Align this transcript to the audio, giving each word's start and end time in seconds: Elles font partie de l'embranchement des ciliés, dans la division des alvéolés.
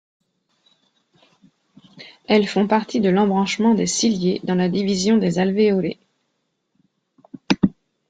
Elles 2.27 2.47
font 2.47 2.67
partie 2.67 3.01
de 3.01 3.11
l'embranchement 3.11 3.75
des 3.75 3.85
ciliés, 3.85 4.41
dans 4.43 4.55
la 4.55 4.67
division 4.67 5.17
des 5.19 5.37
alvéolés. 5.37 5.99